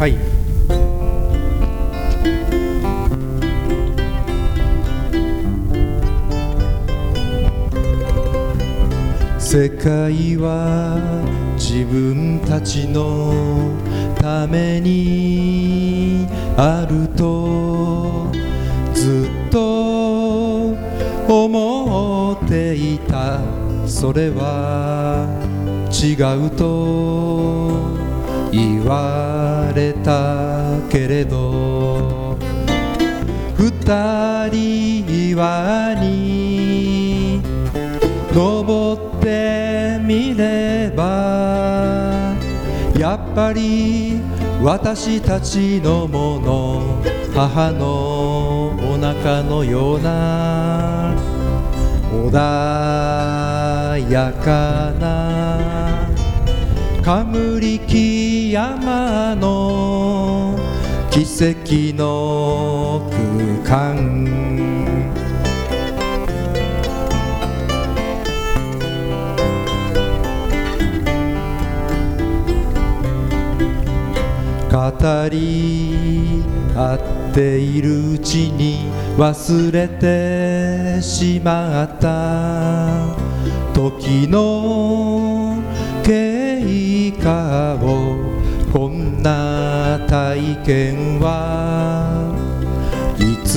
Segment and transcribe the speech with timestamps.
[0.00, 0.16] はい。
[9.38, 10.96] 世界は
[11.56, 13.76] 自分たちの
[14.18, 16.26] ために
[16.56, 18.32] あると
[18.94, 20.68] ずっと
[21.28, 23.38] 思っていた。
[23.86, 25.26] それは
[25.92, 26.14] 違
[26.46, 27.19] うと
[28.52, 32.36] 言われたけれど
[33.56, 37.40] 二人岩に
[38.32, 42.34] 登ってみれば
[42.96, 44.20] やっぱり
[44.62, 47.02] 私たちのもの
[47.34, 51.14] 母のお腹のような
[52.12, 55.29] 穏やかな
[57.02, 60.54] カムリキ山の
[61.10, 63.08] 奇跡の
[63.64, 64.60] 空間
[74.70, 76.44] 語り
[76.76, 76.98] 合
[77.30, 83.16] っているうちに忘れてしまった
[83.74, 84.59] 時の
[90.10, 92.34] 体験は
[93.16, 93.54] いつ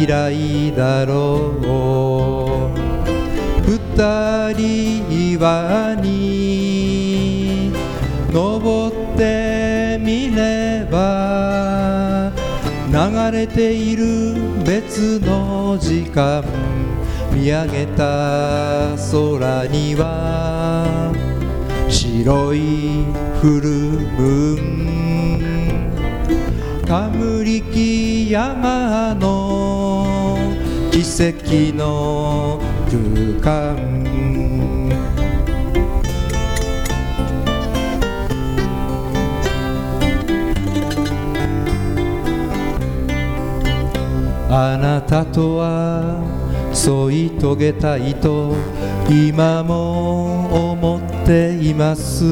[0.00, 2.88] 以来だろう。
[3.68, 7.70] 二人岩に
[8.32, 12.32] 登ってみれば
[12.90, 16.42] 流れている別の時間
[17.30, 21.12] 見上げた空には
[21.90, 23.04] 白い
[23.42, 25.17] フルムーン
[26.88, 30.38] カムリキ山の
[30.90, 34.08] 奇跡の空間。
[44.50, 46.24] あなたとは
[46.72, 48.56] 添い遂げたいと
[49.10, 52.24] 今も思っています。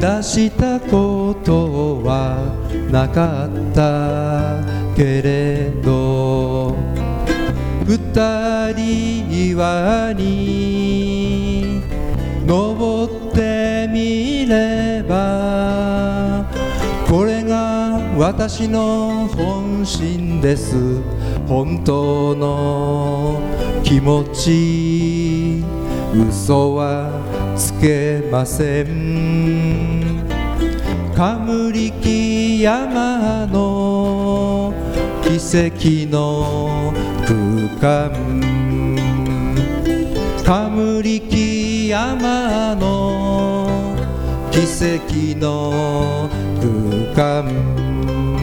[0.00, 2.56] 出したことは
[2.90, 4.64] なかった
[4.96, 6.74] けれど
[7.84, 11.82] 二人岩に
[12.46, 16.46] 登ってみれば
[17.06, 21.00] これが私の本心です。
[21.48, 23.40] 本当の
[23.82, 25.64] 気持ち
[26.14, 27.10] 嘘は
[27.56, 29.89] つけません。
[31.20, 34.72] カムリキ山の
[35.22, 36.94] 奇跡の
[37.26, 38.10] 空間
[40.42, 43.68] カムリキ山の
[44.50, 46.30] 奇跡の
[47.14, 48.39] 空間